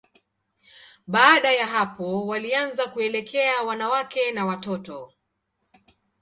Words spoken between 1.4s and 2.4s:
ya hapo,